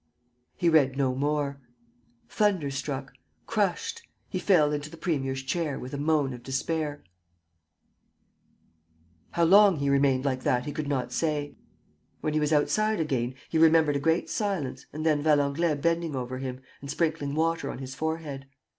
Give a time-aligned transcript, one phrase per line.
[0.57, 1.61] ."He read no more.
[2.27, 3.13] Thunderstruck,
[3.45, 7.03] crushed, he fell into the premier's chair with a moan of despair....
[9.33, 11.55] How long he remained like that he could not say.
[12.19, 16.39] When he was outside again, he remembered a great silence and then Valenglay bending over
[16.39, 18.47] him and sprinkling water on his forehead.